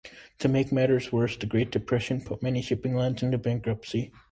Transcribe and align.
To 0.39 0.47
make 0.49 0.71
matters 0.71 1.11
worse, 1.11 1.37
the 1.37 1.45
Great 1.45 1.69
Depression 1.69 2.21
put 2.21 2.41
many 2.41 2.63
shipping 2.63 2.95
lines 2.95 3.21
into 3.21 3.37
bankruptcy. 3.37 4.11